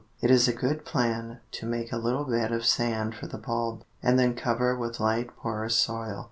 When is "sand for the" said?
2.65-3.37